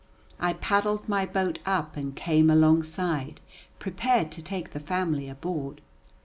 [0.39, 3.39] I paddled my boat up and came alongside
[3.77, 5.79] prepared to take the family aboard.